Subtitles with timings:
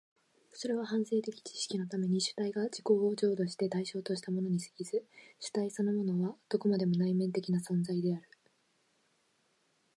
[0.51, 5.05] それは反省的知識のために主体が自己を譲渡して対象としたものに過ぎず、
[5.39, 8.27] 主体そのものはどこまでも内面的な存在である。